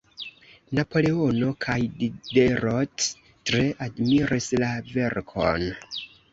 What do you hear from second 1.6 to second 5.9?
kaj Diderot tre admiris la verkon.